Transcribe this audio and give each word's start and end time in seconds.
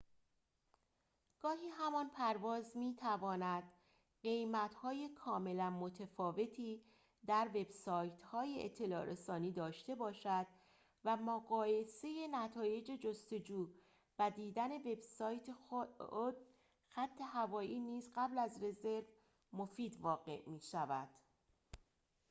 گاهی 1.41 1.67
همان 1.69 2.09
پرواز 2.09 2.77
می‌تواند 2.77 3.63
قیمت‌های 4.23 5.09
کاملاً 5.15 5.69
متفاوتی 5.69 6.83
در 7.27 7.47
وبسایت‌های 7.55 8.65
اطلاع‌رسانی 8.65 9.51
داشته 9.51 9.95
باشد 9.95 10.47
و 11.03 11.17
مقایسه 11.17 12.27
نتایج 12.27 12.87
جستجو 12.91 13.73
و 14.19 14.31
دیدن 14.31 14.75
وبسایت 14.77 15.51
خود 15.51 16.35
خط‌هوایی 16.85 17.79
نیز 17.79 18.11
قبل 18.15 18.37
از 18.37 18.63
رزرو 18.63 19.03
مفید 19.53 19.97
واقع 20.01 20.41
می‌شود 20.49 21.09